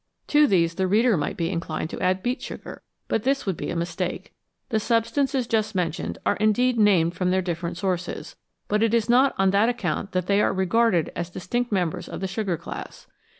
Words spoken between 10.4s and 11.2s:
are regarded